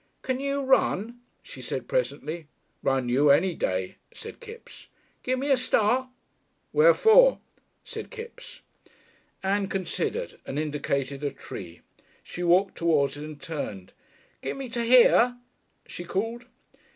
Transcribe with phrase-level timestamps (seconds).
[0.23, 2.47] "Can you run?" she said presently.
[2.81, 4.87] "Run you any day," said Kipps.
[5.21, 6.07] "Gimme a start?"
[6.71, 7.37] "Where for?"
[7.83, 8.61] said Kipps.
[9.43, 11.81] Ann considered, and indicated a tree.
[12.23, 13.91] She walked towards it, and turned.
[14.41, 15.37] "Gimme to here?"
[15.85, 16.47] she called.